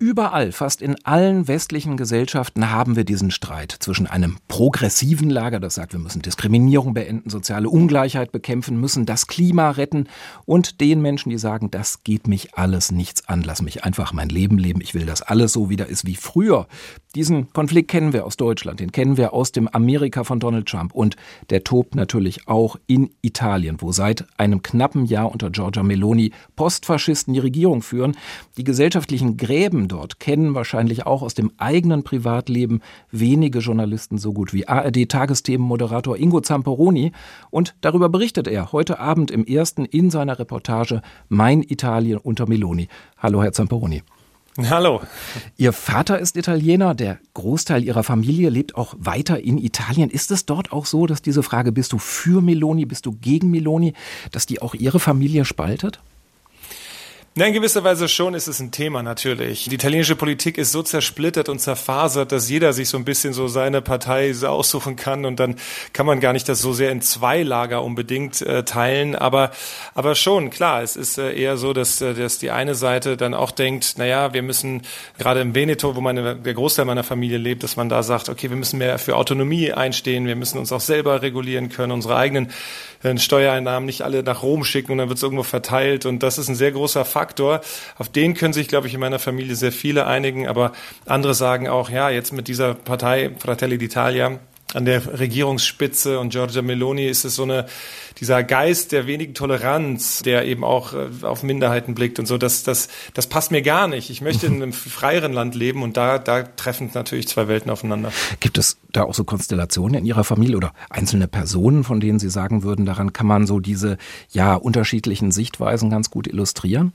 Überall, 0.00 0.52
fast 0.52 0.80
in 0.80 0.94
allen 1.04 1.48
westlichen 1.48 1.96
Gesellschaften 1.96 2.70
haben 2.70 2.94
wir 2.94 3.02
diesen 3.02 3.32
Streit 3.32 3.74
zwischen 3.80 4.06
einem 4.06 4.36
progressiven 4.46 5.28
Lager, 5.28 5.58
das 5.58 5.74
sagt, 5.74 5.92
wir 5.92 5.98
müssen 5.98 6.22
Diskriminierung 6.22 6.94
beenden, 6.94 7.30
soziale 7.30 7.68
Ungleichheit 7.68 8.30
bekämpfen, 8.30 8.78
müssen 8.78 9.06
das 9.06 9.26
Klima 9.26 9.72
retten 9.72 10.06
und 10.44 10.80
den 10.80 11.02
Menschen, 11.02 11.30
die 11.30 11.38
sagen, 11.38 11.72
das 11.72 12.04
geht 12.04 12.28
mich 12.28 12.54
alles 12.54 12.92
nichts 12.92 13.28
an, 13.28 13.42
lass 13.42 13.60
mich 13.60 13.82
einfach 13.82 14.12
mein 14.12 14.28
Leben 14.28 14.56
leben, 14.56 14.80
ich 14.80 14.94
will, 14.94 15.04
dass 15.04 15.20
alles 15.20 15.52
so 15.52 15.68
wieder 15.68 15.88
ist 15.88 16.06
wie 16.06 16.14
früher. 16.14 16.68
Diesen 17.16 17.52
Konflikt 17.52 17.90
kennen 17.90 18.12
wir 18.12 18.24
aus 18.24 18.36
Deutschland, 18.36 18.78
den 18.78 18.92
kennen 18.92 19.16
wir 19.16 19.32
aus 19.32 19.50
dem 19.50 19.66
Amerika 19.66 20.22
von 20.22 20.38
Donald 20.38 20.68
Trump 20.68 20.94
und 20.94 21.16
der 21.50 21.64
tobt 21.64 21.96
natürlich 21.96 22.46
auch 22.46 22.76
in 22.86 23.10
Italien, 23.20 23.78
wo 23.80 23.90
seit 23.90 24.26
einem 24.36 24.62
knappen 24.62 25.06
Jahr 25.06 25.32
unter 25.32 25.50
Giorgia 25.50 25.82
Meloni 25.82 26.30
Postfaschisten 26.54 27.34
die 27.34 27.40
Regierung 27.40 27.82
führen. 27.82 28.16
Die 28.56 28.62
gesellschaftlichen 28.62 29.36
Gräben 29.36 29.87
dort 29.88 30.20
kennen 30.20 30.54
wahrscheinlich 30.54 31.06
auch 31.06 31.22
aus 31.22 31.34
dem 31.34 31.50
eigenen 31.56 32.02
Privatleben 32.02 32.80
wenige 33.10 33.58
Journalisten 33.58 34.18
so 34.18 34.32
gut 34.32 34.52
wie 34.52 34.68
ARD-Tagesthemenmoderator 34.68 36.16
Ingo 36.16 36.40
Zamperoni. 36.40 37.12
Und 37.50 37.74
darüber 37.80 38.08
berichtet 38.08 38.46
er 38.46 38.72
heute 38.72 38.98
Abend 38.98 39.30
im 39.30 39.44
ersten 39.44 39.84
in 39.84 40.10
seiner 40.10 40.38
Reportage 40.38 41.02
Mein 41.28 41.62
Italien 41.62 42.18
unter 42.18 42.48
Meloni. 42.48 42.88
Hallo, 43.18 43.42
Herr 43.42 43.52
Zamperoni. 43.52 44.02
Hallo. 44.58 45.00
Ihr 45.56 45.72
Vater 45.72 46.18
ist 46.18 46.36
Italiener, 46.36 46.92
der 46.94 47.18
Großteil 47.34 47.84
Ihrer 47.84 48.02
Familie 48.02 48.50
lebt 48.50 48.74
auch 48.74 48.94
weiter 48.98 49.40
in 49.40 49.56
Italien. 49.56 50.10
Ist 50.10 50.32
es 50.32 50.46
dort 50.46 50.72
auch 50.72 50.84
so, 50.84 51.06
dass 51.06 51.22
diese 51.22 51.44
Frage, 51.44 51.70
bist 51.70 51.92
du 51.92 51.98
für 51.98 52.40
Meloni, 52.40 52.84
bist 52.84 53.06
du 53.06 53.12
gegen 53.12 53.52
Meloni, 53.52 53.92
dass 54.32 54.46
die 54.46 54.60
auch 54.60 54.74
Ihre 54.74 54.98
Familie 54.98 55.44
spaltet? 55.44 56.00
Na, 57.38 57.46
in 57.46 57.52
gewisser 57.52 57.84
Weise 57.84 58.08
schon 58.08 58.34
ist 58.34 58.48
es 58.48 58.58
ein 58.58 58.72
Thema 58.72 59.04
natürlich. 59.04 59.66
Die 59.66 59.74
italienische 59.76 60.16
Politik 60.16 60.58
ist 60.58 60.72
so 60.72 60.82
zersplittert 60.82 61.48
und 61.48 61.60
zerfasert, 61.60 62.32
dass 62.32 62.50
jeder 62.50 62.72
sich 62.72 62.88
so 62.88 62.96
ein 62.96 63.04
bisschen 63.04 63.32
so 63.32 63.46
seine 63.46 63.80
Partei 63.80 64.34
aussuchen 64.44 64.96
kann 64.96 65.24
und 65.24 65.38
dann 65.38 65.54
kann 65.92 66.04
man 66.04 66.18
gar 66.18 66.32
nicht 66.32 66.48
das 66.48 66.60
so 66.60 66.72
sehr 66.72 66.90
in 66.90 67.00
zwei 67.00 67.44
Lager 67.44 67.84
unbedingt 67.84 68.42
äh, 68.42 68.64
teilen. 68.64 69.14
Aber, 69.14 69.52
aber 69.94 70.16
schon, 70.16 70.50
klar, 70.50 70.82
es 70.82 70.96
ist 70.96 71.16
äh, 71.16 71.32
eher 71.32 71.58
so, 71.58 71.72
dass, 71.72 72.00
äh, 72.00 72.12
dass 72.12 72.40
die 72.40 72.50
eine 72.50 72.74
Seite 72.74 73.16
dann 73.16 73.34
auch 73.34 73.52
denkt, 73.52 73.94
na 73.98 74.04
ja, 74.04 74.34
wir 74.34 74.42
müssen 74.42 74.82
gerade 75.16 75.40
im 75.40 75.54
Veneto, 75.54 75.94
wo 75.94 76.00
meine, 76.00 76.34
der 76.34 76.54
Großteil 76.54 76.86
meiner 76.86 77.04
Familie 77.04 77.38
lebt, 77.38 77.62
dass 77.62 77.76
man 77.76 77.88
da 77.88 78.02
sagt, 78.02 78.30
okay, 78.30 78.50
wir 78.50 78.56
müssen 78.56 78.78
mehr 78.78 78.98
für 78.98 79.14
Autonomie 79.14 79.70
einstehen, 79.70 80.26
wir 80.26 80.34
müssen 80.34 80.58
uns 80.58 80.72
auch 80.72 80.80
selber 80.80 81.22
regulieren 81.22 81.68
können, 81.68 81.92
unsere 81.92 82.16
eigenen 82.16 82.50
äh, 83.04 83.16
Steuereinnahmen 83.16 83.86
nicht 83.86 84.02
alle 84.02 84.24
nach 84.24 84.42
Rom 84.42 84.64
schicken 84.64 84.90
und 84.90 84.98
dann 84.98 85.08
wird 85.08 85.18
es 85.18 85.22
irgendwo 85.22 85.44
verteilt. 85.44 86.04
Und 86.04 86.24
das 86.24 86.38
ist 86.38 86.48
ein 86.48 86.56
sehr 86.56 86.72
großer 86.72 87.04
Faktor. 87.04 87.27
Auf 87.96 88.08
den 88.08 88.34
können 88.34 88.52
sich, 88.52 88.68
glaube 88.68 88.86
ich, 88.86 88.94
in 88.94 89.00
meiner 89.00 89.18
Familie 89.18 89.56
sehr 89.56 89.72
viele 89.72 90.06
einigen. 90.06 90.48
Aber 90.48 90.72
andere 91.06 91.34
sagen 91.34 91.68
auch, 91.68 91.90
ja, 91.90 92.10
jetzt 92.10 92.32
mit 92.32 92.48
dieser 92.48 92.74
Partei 92.74 93.30
Fratelli 93.38 93.76
d'Italia 93.76 94.38
an 94.74 94.84
der 94.84 95.18
Regierungsspitze 95.18 96.18
und 96.18 96.30
Giorgia 96.30 96.60
Meloni 96.60 97.06
ist 97.06 97.24
es 97.24 97.36
so 97.36 97.44
eine, 97.44 97.66
dieser 98.20 98.42
Geist 98.42 98.92
der 98.92 99.06
wenigen 99.06 99.32
Toleranz, 99.32 100.22
der 100.22 100.44
eben 100.44 100.62
auch 100.62 100.92
äh, 100.92 101.08
auf 101.22 101.42
Minderheiten 101.42 101.94
blickt 101.94 102.18
und 102.18 102.26
so, 102.26 102.36
das, 102.36 102.64
das, 102.64 102.88
das 103.14 103.26
passt 103.28 103.50
mir 103.50 103.62
gar 103.62 103.88
nicht. 103.88 104.10
Ich 104.10 104.20
möchte 104.20 104.46
in 104.46 104.56
einem 104.56 104.72
freieren 104.74 105.32
Land 105.32 105.54
leben 105.54 105.82
und 105.82 105.96
da, 105.96 106.18
da 106.18 106.42
treffen 106.42 106.90
natürlich 106.92 107.28
zwei 107.28 107.48
Welten 107.48 107.70
aufeinander. 107.70 108.12
Gibt 108.40 108.58
es 108.58 108.76
da 108.92 109.04
auch 109.04 109.14
so 109.14 109.24
Konstellationen 109.24 110.00
in 110.00 110.04
Ihrer 110.04 110.24
Familie 110.24 110.56
oder 110.56 110.74
einzelne 110.90 111.28
Personen, 111.28 111.82
von 111.82 112.00
denen 112.00 112.18
Sie 112.18 112.30
sagen 112.30 112.62
würden, 112.62 112.84
daran 112.84 113.12
kann 113.14 113.26
man 113.26 113.46
so 113.46 113.60
diese, 113.60 113.96
ja, 114.30 114.54
unterschiedlichen 114.54 115.30
Sichtweisen 115.30 115.88
ganz 115.88 116.10
gut 116.10 116.26
illustrieren? 116.26 116.92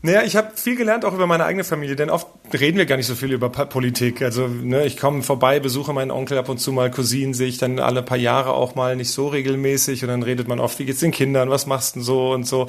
Naja, 0.00 0.22
ich 0.22 0.36
habe 0.36 0.52
viel 0.54 0.76
gelernt 0.76 1.04
auch 1.04 1.12
über 1.12 1.26
meine 1.26 1.44
eigene 1.44 1.64
Familie, 1.64 1.96
denn 1.96 2.08
oft 2.10 2.37
reden 2.54 2.78
wir 2.78 2.86
gar 2.86 2.96
nicht 2.96 3.06
so 3.06 3.14
viel 3.14 3.32
über 3.32 3.48
Politik. 3.48 4.22
Also 4.22 4.46
ne, 4.46 4.86
ich 4.86 4.96
komme 4.96 5.22
vorbei, 5.22 5.60
besuche 5.60 5.92
meinen 5.92 6.10
Onkel 6.10 6.38
ab 6.38 6.48
und 6.48 6.58
zu 6.58 6.72
mal, 6.72 6.90
Cousinen 6.90 7.34
sehe 7.34 7.48
ich 7.48 7.58
dann 7.58 7.78
alle 7.78 8.02
paar 8.02 8.16
Jahre 8.16 8.52
auch 8.52 8.74
mal, 8.74 8.96
nicht 8.96 9.10
so 9.10 9.28
regelmäßig 9.28 10.02
und 10.02 10.08
dann 10.08 10.22
redet 10.22 10.48
man 10.48 10.60
oft, 10.60 10.78
wie 10.78 10.84
geht's 10.84 11.00
den 11.00 11.10
Kindern, 11.10 11.50
was 11.50 11.66
machst 11.66 11.94
du 11.94 12.00
denn 12.00 12.04
so 12.04 12.32
und 12.32 12.46
so. 12.46 12.66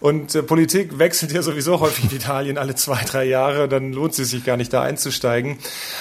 Und 0.00 0.34
äh, 0.34 0.42
Politik 0.42 0.98
wechselt 0.98 1.32
ja 1.32 1.42
sowieso 1.42 1.80
häufig 1.80 2.10
in 2.10 2.16
Italien 2.16 2.58
alle 2.58 2.74
zwei, 2.74 3.02
drei 3.04 3.24
Jahre, 3.24 3.68
dann 3.68 3.92
lohnt 3.92 4.18
es 4.18 4.30
sich 4.30 4.44
gar 4.44 4.56
nicht 4.56 4.72
da 4.72 4.82
einzusteigen. 4.82 5.58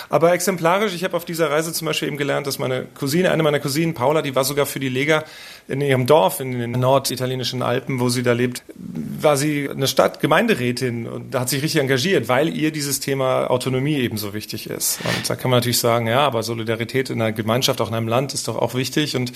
Aber 0.09 0.33
exemplarisch, 0.33 0.93
ich 0.93 1.03
habe 1.03 1.15
auf 1.15 1.25
dieser 1.25 1.49
Reise 1.49 1.73
zum 1.73 1.85
Beispiel 1.85 2.07
eben 2.07 2.17
gelernt, 2.17 2.47
dass 2.47 2.59
meine 2.59 2.87
Cousine, 2.95 3.31
eine 3.31 3.43
meiner 3.43 3.59
Cousinen, 3.59 3.93
Paula, 3.93 4.21
die 4.21 4.35
war 4.35 4.43
sogar 4.43 4.65
für 4.65 4.79
die 4.79 4.89
Lega 4.89 5.23
in 5.67 5.81
ihrem 5.81 6.05
Dorf 6.05 6.39
in 6.39 6.59
den 6.59 6.71
norditalienischen 6.71 7.61
Alpen, 7.61 7.99
wo 7.99 8.09
sie 8.09 8.23
da 8.23 8.33
lebt, 8.33 8.63
war 8.75 9.37
sie 9.37 9.69
eine 9.69 9.87
Stadt, 9.87 10.19
Gemeinderätin 10.19 11.07
und 11.07 11.33
da 11.33 11.41
hat 11.41 11.49
sich 11.49 11.61
richtig 11.63 11.81
engagiert, 11.81 12.27
weil 12.27 12.49
ihr 12.49 12.71
dieses 12.71 12.99
Thema 12.99 13.20
Autonomie 13.21 13.95
ebenso 13.95 14.33
wichtig 14.33 14.69
ist. 14.69 14.99
Und 15.03 15.29
da 15.29 15.35
kann 15.35 15.51
man 15.51 15.59
natürlich 15.59 15.79
sagen, 15.79 16.07
ja, 16.07 16.19
aber 16.19 16.43
Solidarität 16.43 17.09
in 17.09 17.21
einer 17.21 17.31
Gemeinschaft, 17.31 17.81
auch 17.81 17.89
in 17.89 17.95
einem 17.95 18.07
Land 18.07 18.33
ist 18.33 18.47
doch 18.47 18.57
auch 18.57 18.73
wichtig 18.73 19.15
und 19.15 19.31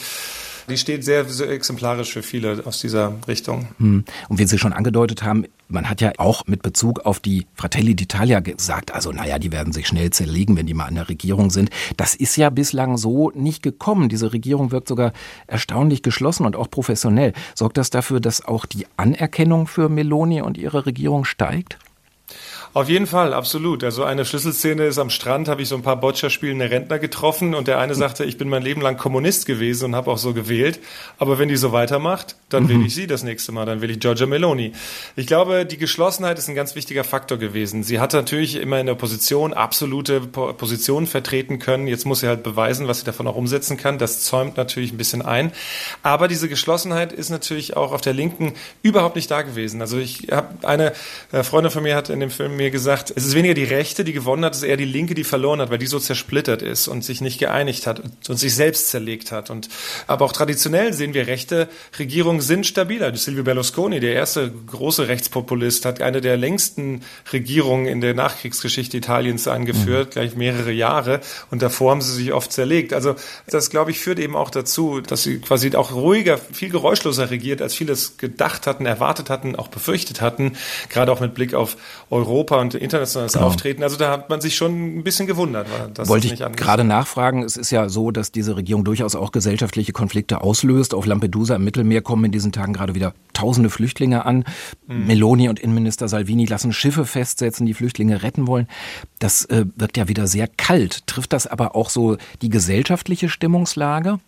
die 0.70 0.78
steht 0.78 1.04
sehr, 1.04 1.26
sehr 1.26 1.50
exemplarisch 1.50 2.12
für 2.14 2.24
viele 2.24 2.64
aus 2.66 2.80
dieser 2.80 3.14
Richtung. 3.28 3.68
Hm. 3.78 4.04
Und 4.30 4.40
wie 4.40 4.48
Sie 4.48 4.58
schon 4.58 4.74
angedeutet 4.74 5.24
haben, 5.24 5.46
man 5.68 5.90
hat 5.90 6.02
ja 6.02 6.14
auch 6.18 6.44
mit 6.48 6.62
Bezug 6.62 7.06
auf 7.06 7.20
die 7.20 7.46
Fratelli 7.56 7.94
d'Italia 7.94 8.42
gesagt, 8.42 8.94
also 8.94 9.12
naja, 9.12 9.40
die 9.40 9.52
werden 9.52 9.74
sich 9.74 9.88
schnell 9.88 10.10
zerlegen, 10.10 10.58
wenn 10.58 10.66
die 10.66 10.74
mal 10.74 10.86
an 10.86 10.96
der 10.96 11.10
Regierung 11.10 11.50
sind. 11.50 11.70
Das 11.98 12.16
ist 12.16 12.36
ja 12.36 12.50
bislang 12.50 12.98
so 12.98 13.32
nicht 13.32 13.64
gekommen. 13.64 14.10
Diese 14.10 14.34
Regierung 14.34 14.72
wirkt 14.72 14.88
sogar 14.88 15.14
erstaunlich 15.48 16.02
geschlossen 16.02 16.46
und 16.46 16.56
auch 16.56 16.70
professionell. 16.70 17.34
Sorgt 17.54 17.78
das 17.78 17.90
dafür, 17.90 18.20
dass 18.20 18.46
auch 18.46 18.66
die 18.66 18.88
Anerkennung 18.98 19.68
für 19.68 19.90
Meloni 19.90 20.42
und 20.42 20.58
ihre 20.58 20.86
Regierung 20.86 21.26
steigt? 21.26 21.78
Auf 22.76 22.90
jeden 22.90 23.08
Fall, 23.08 23.34
absolut. 23.34 23.86
Also 23.86 24.04
eine 24.04 24.26
Schlüsselszene 24.26 24.86
ist 24.86 24.98
am 24.98 25.10
Strand, 25.10 25.48
habe 25.48 25.62
ich 25.62 25.70
so 25.70 25.76
ein 25.76 25.82
paar 25.82 25.96
Boccia 25.96 26.30
spielende 26.30 26.70
Rentner 26.70 27.00
getroffen 27.00 27.56
und 27.56 27.70
der 27.70 27.80
eine 27.80 27.96
sagte, 27.96 28.26
ich 28.26 28.38
bin 28.38 28.50
mein 28.50 28.64
Leben 28.64 28.82
lang 28.82 28.98
Kommunist 28.98 29.46
gewesen 29.46 29.86
und 29.86 29.96
habe 29.96 30.12
auch 30.12 30.18
so 30.18 30.34
gewählt, 30.34 30.82
aber 31.18 31.40
wenn 31.40 31.48
die 31.48 31.56
so 31.56 31.72
weitermacht, 31.72 32.36
dann 32.50 32.68
will 32.68 32.80
mhm. 32.80 32.86
ich 32.88 32.96
sie 32.96 33.08
das 33.08 33.24
nächste 33.24 33.54
Mal, 33.54 33.66
dann 33.66 33.80
will 33.80 33.92
ich 33.92 34.00
Giorgia 34.02 34.26
Meloni. 34.26 34.74
Ich 35.16 35.26
glaube, 35.26 35.66
die 35.66 35.78
Geschlossenheit 35.78 36.38
ist 36.38 36.50
ein 36.50 36.56
ganz 36.56 36.76
wichtiger 36.76 37.06
Faktor 37.06 37.38
gewesen. 37.38 37.84
Sie 37.84 38.00
hat 38.00 38.12
natürlich 38.12 38.56
immer 38.58 38.80
in 38.80 38.88
der 38.88 38.96
Position 38.96 39.54
absolute 39.54 40.20
Positionen 40.20 41.08
vertreten 41.08 41.60
können. 41.60 41.88
Jetzt 41.88 42.06
muss 42.06 42.20
sie 42.20 42.28
halt 42.28 42.44
beweisen, 42.44 42.90
was 42.90 43.00
sie 43.00 43.06
davon 43.06 43.28
auch 43.28 43.36
umsetzen 43.36 43.78
kann. 43.78 43.98
Das 44.00 44.24
zäumt 44.24 44.58
natürlich 44.58 44.92
ein 44.92 44.98
bisschen 44.98 45.22
ein. 45.22 45.54
Aber 46.04 46.28
diese 46.28 46.50
Geschlossenheit 46.50 47.14
ist 47.14 47.30
natürlich 47.30 47.78
auch 47.78 47.94
auf 47.94 48.02
der 48.02 48.14
Linken 48.14 48.54
überhaupt 48.84 49.16
nicht 49.16 49.32
da 49.32 49.44
gewesen. 49.44 49.80
Also 49.80 49.98
ich 49.98 50.28
habe 50.32 50.68
eine 50.68 50.92
äh, 51.32 51.44
Freundin 51.44 51.72
von 51.72 51.84
mir 51.84 51.96
hat 51.96 52.10
in 52.16 52.22
dem 52.22 52.32
Film 52.32 52.58
mir 52.58 52.72
gesagt, 52.72 53.14
es 53.16 53.26
ist 53.26 53.36
weniger 53.36 53.54
die 53.54 53.64
Rechte, 53.64 54.04
die 54.04 54.14
gewonnen 54.14 54.44
hat, 54.44 54.54
es 54.54 54.64
ist 54.64 54.68
eher 54.68 54.78
die 54.78 54.86
Linke, 54.86 55.14
die 55.14 55.24
verloren 55.24 55.62
hat, 55.62 55.70
weil 55.70 55.78
die 55.78 55.86
so 55.86 56.00
zersplittert 56.00 56.64
ist 56.64 56.88
und 56.88 57.04
sich 57.04 57.22
nicht 57.22 57.38
geeinigt 57.40 57.86
hat 57.86 58.02
und 58.28 58.38
sich 58.38 58.56
selbst 58.56 58.90
zerlegt 58.90 59.32
hat. 59.32 59.50
Und 59.50 59.70
aber 60.08 60.26
auch 60.26 60.32
traditionell 60.32 60.94
sehen 60.94 61.14
wir 61.14 61.28
rechte 61.28 61.70
Regierungen 62.00 62.42
sind 62.42 62.66
stabiler. 62.66 63.16
Silvio 63.16 63.44
Berlusconi, 63.44 64.00
der 64.00 64.14
erste 64.14 64.52
große 64.52 65.08
Rechtspopulist, 65.08 65.86
hat 65.86 66.02
eine 66.02 66.22
der 66.22 66.38
längsten 66.38 67.02
Regierungen 67.32 67.86
in 67.86 68.02
der 68.02 68.14
Nachkriegsgeschichte 68.14 68.98
Italiens 68.98 69.48
angeführt, 69.48 70.08
mhm. 70.08 70.12
gleich 70.12 70.36
mehrere 70.36 70.72
Jahre. 70.72 71.22
Und 71.52 71.62
davor 71.62 71.92
haben 71.92 72.02
sie 72.02 72.14
sich 72.14 72.34
oft 72.34 72.52
zerlegt. 72.52 72.94
Also 72.94 73.16
das, 73.48 73.70
glaube 73.70 73.92
ich, 73.92 74.00
führt 74.00 74.20
eben 74.20 74.36
auch 74.36 74.50
dazu, 74.50 75.02
dass 75.02 75.24
sie 75.24 75.40
quasi 75.40 75.76
auch 75.76 75.92
ruhiger, 75.94 76.38
viel 76.38 76.70
geräuschloser 76.70 77.30
regiert, 77.30 77.62
als 77.62 77.76
viele 77.76 77.94
es 77.94 78.18
gedacht 78.18 78.68
hatten, 78.68 78.86
erwartet 78.86 79.30
hatten, 79.30 79.56
auch 79.56 79.68
befürchtet 79.68 80.22
hatten. 80.22 80.54
Gerade 80.90 81.12
auch 81.12 81.20
mit 81.20 81.34
Blick 81.34 81.54
auf 81.54 81.78
Europa 82.12 82.60
und 82.62 82.76
internationales 82.76 83.34
genau. 83.34 83.48
Auftreten. 83.48 83.84
Also 83.84 83.98
da 83.98 84.12
hat 84.12 84.30
man 84.30 84.42
sich 84.42 84.56
schon 84.56 85.00
ein 85.00 85.04
bisschen 85.04 85.28
gewundert. 85.28 85.68
Dass 85.94 86.08
Wollte 86.08 86.28
ich 86.28 86.40
gerade 86.40 86.84
nachfragen. 86.84 87.44
Es 87.44 87.58
ist 87.58 87.72
ja 87.72 87.90
so, 87.90 88.12
dass 88.12 88.32
diese 88.32 88.56
Regierung 88.56 88.84
durchaus 88.84 89.16
auch 89.16 89.32
gesellschaftliche 89.32 89.92
Konflikte 89.92 90.42
auslöst. 90.42 90.94
Auf 90.94 91.06
Lampedusa 91.06 91.56
im 91.56 91.64
Mittelmeer 91.64 92.02
kommen 92.02 92.26
in 92.26 92.32
diesen 92.32 92.52
Tagen 92.52 92.74
gerade 92.74 92.96
wieder 92.96 93.14
tausende 93.34 93.70
Flüchtlinge 93.70 94.26
an. 94.26 94.46
Mhm. 94.88 95.08
Meloni 95.08 95.50
und 95.50 95.60
Innenminister 95.60 96.08
Salvini 96.08 96.46
lassen 96.46 96.74
Schiffe 96.74 97.06
festsetzen, 97.06 97.66
die 97.66 97.74
Flüchtlinge 97.74 98.22
retten 98.24 98.48
wollen. 98.48 98.68
Das 99.20 99.46
äh, 99.46 99.66
wirkt 99.76 99.98
ja 99.98 100.08
wieder 100.08 100.28
sehr 100.28 100.48
kalt. 100.48 101.08
Trifft 101.08 101.34
das 101.34 101.48
aber 101.48 101.76
auch 101.76 101.90
so 101.90 102.18
die 102.42 102.50
gesellschaftliche 102.50 103.30
Stimmungslage? 103.30 104.20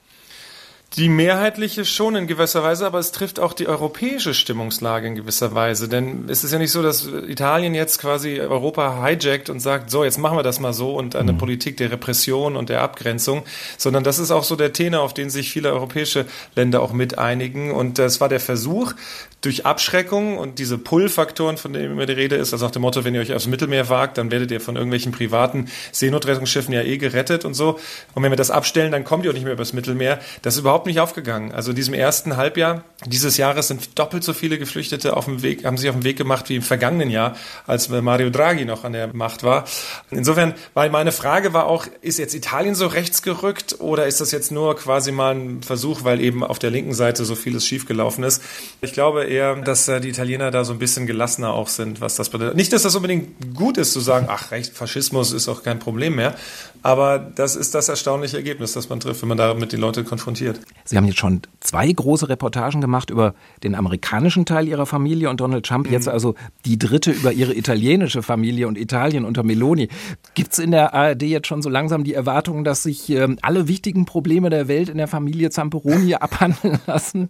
Die 0.95 1.09
mehrheitliche 1.09 1.83
schon 1.83 2.15
in 2.15 2.27
gewisser 2.27 2.63
Weise, 2.63 2.85
aber 2.85 2.97
es 2.97 3.11
trifft 3.11 3.39
auch 3.39 3.53
die 3.53 3.67
europäische 3.67 4.33
Stimmungslage 4.33 5.07
in 5.07 5.15
gewisser 5.15 5.53
Weise. 5.53 5.89
Denn 5.89 6.29
es 6.29 6.45
ist 6.45 6.53
ja 6.53 6.59
nicht 6.59 6.71
so, 6.71 6.81
dass 6.81 7.05
Italien 7.05 7.75
jetzt 7.75 7.99
quasi 7.99 8.39
Europa 8.39 9.03
hijackt 9.03 9.49
und 9.49 9.59
sagt, 9.59 9.91
so, 9.91 10.05
jetzt 10.05 10.17
machen 10.17 10.37
wir 10.37 10.43
das 10.43 10.61
mal 10.61 10.73
so 10.73 10.95
und 10.95 11.15
eine 11.15 11.33
mhm. 11.33 11.39
Politik 11.39 11.75
der 11.77 11.91
Repression 11.91 12.55
und 12.55 12.69
der 12.69 12.81
Abgrenzung, 12.81 13.43
sondern 13.77 14.05
das 14.05 14.17
ist 14.17 14.31
auch 14.31 14.45
so 14.45 14.55
der 14.55 14.71
Tenor, 14.71 15.01
auf 15.01 15.13
den 15.13 15.29
sich 15.29 15.51
viele 15.51 15.73
europäische 15.73 16.25
Länder 16.55 16.81
auch 16.81 16.93
mit 16.93 17.17
einigen. 17.19 17.71
Und 17.71 17.99
das 17.99 18.21
war 18.21 18.29
der 18.29 18.39
Versuch, 18.39 18.93
durch 19.41 19.65
Abschreckung 19.65 20.37
und 20.37 20.59
diese 20.59 20.77
Pull-Faktoren, 20.77 21.57
von 21.57 21.73
denen 21.73 21.91
immer 21.91 22.05
die 22.05 22.13
Rede 22.13 22.35
ist, 22.35 22.53
also 22.53 22.65
nach 22.65 22.71
dem 22.71 22.81
Motto, 22.81 23.03
wenn 23.03 23.13
ihr 23.13 23.21
euch 23.21 23.33
aufs 23.33 23.47
Mittelmeer 23.47 23.89
wagt, 23.89 24.17
dann 24.17 24.31
werdet 24.31 24.51
ihr 24.51 24.61
von 24.61 24.75
irgendwelchen 24.75 25.11
privaten 25.11 25.67
Seenotrettungsschiffen 25.91 26.73
ja 26.73 26.81
eh 26.81 26.97
gerettet 26.97 27.45
und 27.45 27.53
so. 27.53 27.79
Und 28.15 28.23
wenn 28.23 28.31
wir 28.31 28.37
das 28.37 28.51
abstellen, 28.51 28.91
dann 28.91 29.03
kommt 29.03 29.25
ihr 29.25 29.31
auch 29.31 29.35
nicht 29.35 29.43
mehr 29.43 29.53
übers 29.53 29.73
Mittelmeer. 29.73 30.19
Das 30.41 30.57
überhaupt 30.57 30.77
überhaupt 30.77 30.85
nicht 30.85 30.99
aufgegangen. 30.99 31.51
Also 31.51 31.71
in 31.71 31.75
diesem 31.75 31.93
ersten 31.93 32.37
Halbjahr 32.37 32.83
dieses 33.05 33.37
Jahres 33.37 33.67
sind 33.67 33.97
doppelt 33.97 34.23
so 34.23 34.33
viele 34.33 34.59
Geflüchtete 34.59 35.15
auf 35.15 35.25
dem 35.25 35.41
Weg, 35.41 35.65
haben 35.65 35.77
sich 35.77 35.89
auf 35.89 35.95
den 35.95 36.03
Weg 36.03 36.17
gemacht 36.17 36.49
wie 36.49 36.55
im 36.55 36.61
vergangenen 36.61 37.09
Jahr, 37.09 37.35
als 37.65 37.89
Mario 37.89 38.29
Draghi 38.29 38.65
noch 38.65 38.83
an 38.83 38.93
der 38.93 39.13
Macht 39.13 39.43
war. 39.43 39.65
Insofern, 40.11 40.53
weil 40.73 40.89
meine 40.89 41.11
Frage 41.11 41.53
war 41.53 41.65
auch, 41.65 41.87
ist 42.01 42.19
jetzt 42.19 42.35
Italien 42.35 42.75
so 42.75 42.87
rechts 42.87 43.21
gerückt 43.21 43.77
oder 43.79 44.07
ist 44.07 44.21
das 44.21 44.31
jetzt 44.31 44.51
nur 44.51 44.75
quasi 44.75 45.11
mal 45.11 45.33
ein 45.33 45.63
Versuch, 45.63 46.03
weil 46.03 46.21
eben 46.21 46.43
auf 46.43 46.59
der 46.59 46.69
linken 46.69 46.93
Seite 46.93 47.25
so 47.25 47.35
vieles 47.35 47.65
schiefgelaufen 47.65 48.23
ist? 48.23 48.43
Ich 48.81 48.93
glaube 48.93 49.23
eher, 49.27 49.55
dass 49.55 49.87
äh, 49.87 49.99
die 49.99 50.09
Italiener 50.09 50.51
da 50.51 50.63
so 50.63 50.73
ein 50.73 50.79
bisschen 50.79 51.07
gelassener 51.07 51.53
auch 51.53 51.67
sind, 51.67 52.01
was 52.01 52.15
das 52.15 52.29
bedeutet. 52.29 52.55
Nicht, 52.55 52.73
dass 52.73 52.83
das 52.83 52.95
unbedingt 52.95 53.55
gut 53.55 53.77
ist 53.77 53.93
zu 53.93 53.99
sagen, 53.99 54.27
ach, 54.29 54.51
Recht, 54.51 54.73
Faschismus 54.73 55.31
ist 55.33 55.47
auch 55.47 55.63
kein 55.63 55.79
Problem 55.79 56.15
mehr, 56.15 56.35
aber 56.83 57.19
das 57.19 57.55
ist 57.55 57.75
das 57.75 57.89
erstaunliche 57.89 58.37
Ergebnis, 58.37 58.73
das 58.73 58.89
man 58.89 58.99
trifft, 58.99 59.21
wenn 59.21 59.29
man 59.29 59.37
damit 59.37 59.71
die 59.71 59.77
Leute 59.77 60.03
konfrontiert. 60.03 60.59
Sie 60.85 60.95
haben 60.95 61.05
jetzt 61.05 61.19
schon 61.19 61.41
zwei 61.59 61.91
große 61.91 62.29
Reportagen 62.29 62.81
gemacht 62.81 63.09
über 63.09 63.33
den 63.63 63.75
amerikanischen 63.75 64.45
Teil 64.45 64.67
Ihrer 64.67 64.85
Familie 64.85 65.29
und 65.29 65.41
Donald 65.41 65.65
Trump, 65.65 65.87
mhm. 65.87 65.93
jetzt 65.93 66.07
also 66.07 66.35
die 66.65 66.79
dritte 66.79 67.11
über 67.11 67.33
Ihre 67.33 67.53
italienische 67.55 68.23
Familie 68.23 68.67
und 68.67 68.77
Italien 68.77 69.25
unter 69.25 69.43
Meloni. 69.43 69.89
Gibt 70.33 70.53
es 70.53 70.59
in 70.59 70.71
der 70.71 70.93
ARD 70.93 71.23
jetzt 71.23 71.47
schon 71.47 71.61
so 71.61 71.69
langsam 71.69 72.03
die 72.03 72.13
Erwartung, 72.13 72.63
dass 72.63 72.83
sich 72.83 73.09
äh, 73.09 73.27
alle 73.41 73.67
wichtigen 73.67 74.05
Probleme 74.05 74.49
der 74.49 74.67
Welt 74.67 74.89
in 74.89 74.97
der 74.97 75.07
Familie 75.07 75.49
Zamperoni 75.49 76.13
abhandeln 76.19 76.79
lassen? 76.85 77.29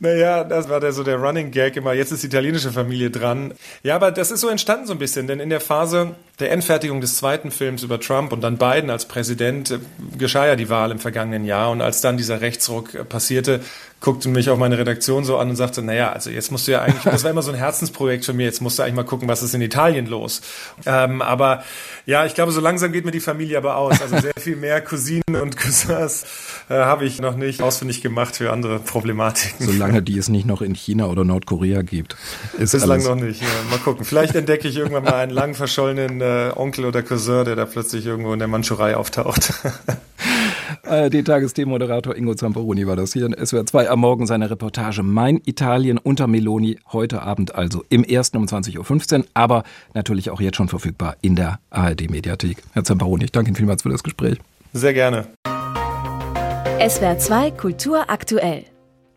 Naja, 0.00 0.44
das 0.44 0.68
war 0.68 0.80
der, 0.80 0.92
so 0.92 1.02
der 1.02 1.21
Running 1.22 1.50
Gag 1.50 1.76
immer. 1.76 1.92
Jetzt 1.92 2.12
ist 2.12 2.22
die 2.22 2.26
italienische 2.26 2.72
Familie 2.72 3.10
dran. 3.10 3.54
Ja, 3.82 3.96
aber 3.96 4.10
das 4.10 4.30
ist 4.30 4.40
so 4.40 4.48
entstanden 4.48 4.86
so 4.86 4.92
ein 4.92 4.98
bisschen, 4.98 5.26
denn 5.26 5.40
in 5.40 5.50
der 5.50 5.60
Phase 5.60 6.14
der 6.40 6.50
Endfertigung 6.50 7.00
des 7.00 7.16
zweiten 7.16 7.50
Films 7.50 7.82
über 7.82 8.00
Trump 8.00 8.32
und 8.32 8.40
dann 8.40 8.58
Biden 8.58 8.90
als 8.90 9.06
Präsident 9.06 9.70
äh, 9.70 9.78
geschah 10.18 10.46
ja 10.46 10.56
die 10.56 10.68
Wahl 10.68 10.90
im 10.90 10.98
vergangenen 10.98 11.44
Jahr. 11.44 11.70
Und 11.70 11.80
als 11.80 12.00
dann 12.00 12.16
dieser 12.16 12.40
Rechtsruck 12.40 12.94
äh, 12.94 13.04
passierte, 13.04 13.60
guckte 14.02 14.28
mich 14.28 14.50
auch 14.50 14.58
meine 14.58 14.76
Redaktion 14.76 15.24
so 15.24 15.38
an 15.38 15.48
und 15.48 15.56
sagte, 15.56 15.80
naja, 15.80 16.12
also 16.12 16.28
jetzt 16.28 16.50
musst 16.50 16.68
du 16.68 16.72
ja 16.72 16.82
eigentlich, 16.82 17.02
das 17.04 17.24
war 17.24 17.30
immer 17.30 17.42
so 17.42 17.52
ein 17.52 17.56
Herzensprojekt 17.56 18.24
für 18.24 18.34
mir, 18.34 18.44
jetzt 18.44 18.60
musst 18.60 18.78
du 18.78 18.82
eigentlich 18.82 18.96
mal 18.96 19.04
gucken, 19.04 19.28
was 19.28 19.42
ist 19.42 19.54
in 19.54 19.62
Italien 19.62 20.06
los. 20.06 20.42
Ähm, 20.84 21.22
aber 21.22 21.62
ja, 22.04 22.26
ich 22.26 22.34
glaube, 22.34 22.52
so 22.52 22.60
langsam 22.60 22.92
geht 22.92 23.04
mir 23.04 23.12
die 23.12 23.20
Familie 23.20 23.56
aber 23.56 23.76
aus. 23.76 24.02
Also 24.02 24.18
sehr 24.18 24.34
viel 24.38 24.56
mehr 24.56 24.80
Cousinen 24.80 25.40
und 25.40 25.56
Cousins 25.56 26.24
äh, 26.68 26.74
habe 26.74 27.04
ich 27.04 27.20
noch 27.20 27.36
nicht 27.36 27.62
ausfindig 27.62 28.02
gemacht 28.02 28.36
für 28.36 28.52
andere 28.52 28.80
Problematiken. 28.80 29.64
Solange 29.64 30.02
die 30.02 30.18
es 30.18 30.28
nicht 30.28 30.46
noch 30.46 30.62
in 30.62 30.74
China 30.74 31.06
oder 31.06 31.24
Nordkorea 31.24 31.82
gibt. 31.82 32.16
Ist 32.58 32.72
Bislang 32.72 33.04
noch 33.04 33.14
nicht. 33.14 33.40
Ja, 33.40 33.48
mal 33.70 33.78
gucken. 33.78 34.04
Vielleicht 34.04 34.34
entdecke 34.34 34.66
ich 34.66 34.76
irgendwann 34.76 35.04
mal 35.04 35.14
einen 35.14 35.32
lang 35.32 35.54
verschollenen 35.54 36.20
äh, 36.20 36.50
Onkel 36.56 36.84
oder 36.86 37.02
Cousin, 37.02 37.44
der 37.44 37.54
da 37.54 37.66
plötzlich 37.66 38.04
irgendwo 38.04 38.32
in 38.32 38.40
der 38.40 38.48
Mandschurei 38.48 38.96
auftaucht. 38.96 39.52
ARD-Tagesthemen-Moderator 40.92 42.14
Ingo 42.16 42.34
Zamperoni 42.34 42.86
war 42.86 42.96
das 42.96 43.14
hier 43.14 43.24
in 43.24 43.34
SWR 43.34 43.64
2 43.64 43.88
am 43.88 44.00
Morgen 44.00 44.26
seine 44.26 44.50
Reportage 44.50 45.02
Mein 45.02 45.40
Italien 45.46 45.96
unter 45.96 46.26
Meloni. 46.26 46.78
Heute 46.92 47.22
Abend 47.22 47.54
also 47.54 47.82
im 47.88 48.04
ersten 48.04 48.36
um 48.36 48.44
20.15 48.44 49.18
Uhr, 49.20 49.24
aber 49.32 49.62
natürlich 49.94 50.28
auch 50.28 50.40
jetzt 50.40 50.56
schon 50.56 50.68
verfügbar 50.68 51.16
in 51.22 51.34
der 51.34 51.60
ARD-Mediathek. 51.70 52.58
Herr 52.74 52.84
Zamperoni, 52.84 53.24
ich 53.24 53.32
danke 53.32 53.48
Ihnen 53.48 53.56
vielmals 53.56 53.82
für 53.82 53.88
das 53.88 54.02
Gespräch. 54.02 54.38
Sehr 54.74 54.92
gerne. 54.92 55.28
SWR 56.86 57.16
2 57.16 57.50
Kultur 57.52 58.10
aktuell. 58.10 58.64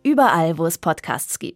Überall, 0.02 0.58
wo 0.58 0.66
es 0.66 0.78
Podcasts 0.78 1.40
gibt. 1.40 1.56